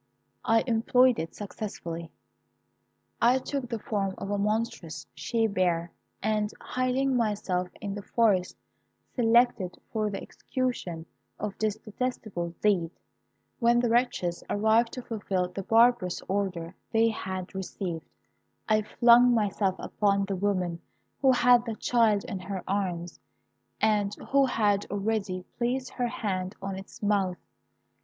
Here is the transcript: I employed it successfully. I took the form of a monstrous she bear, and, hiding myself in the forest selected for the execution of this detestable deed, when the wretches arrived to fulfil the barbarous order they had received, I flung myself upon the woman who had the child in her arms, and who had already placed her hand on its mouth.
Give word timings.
I 0.45 0.63
employed 0.65 1.19
it 1.19 1.35
successfully. 1.35 2.09
I 3.21 3.37
took 3.37 3.69
the 3.69 3.77
form 3.77 4.15
of 4.17 4.31
a 4.31 4.37
monstrous 4.39 5.05
she 5.13 5.45
bear, 5.45 5.91
and, 6.23 6.51
hiding 6.59 7.15
myself 7.15 7.69
in 7.81 7.93
the 7.93 8.01
forest 8.01 8.57
selected 9.13 9.77
for 9.93 10.09
the 10.09 10.19
execution 10.19 11.05
of 11.37 11.55
this 11.59 11.75
detestable 11.77 12.55
deed, 12.63 12.89
when 13.59 13.79
the 13.79 13.89
wretches 13.91 14.43
arrived 14.49 14.91
to 14.93 15.03
fulfil 15.03 15.49
the 15.49 15.61
barbarous 15.61 16.23
order 16.27 16.73
they 16.91 17.09
had 17.09 17.53
received, 17.53 18.09
I 18.67 18.81
flung 18.81 19.35
myself 19.35 19.75
upon 19.77 20.25
the 20.25 20.35
woman 20.35 20.81
who 21.21 21.31
had 21.31 21.63
the 21.65 21.75
child 21.75 22.23
in 22.25 22.39
her 22.39 22.63
arms, 22.67 23.19
and 23.79 24.15
who 24.31 24.47
had 24.47 24.87
already 24.89 25.43
placed 25.59 25.91
her 25.91 26.07
hand 26.07 26.55
on 26.59 26.75
its 26.75 27.03
mouth. 27.03 27.37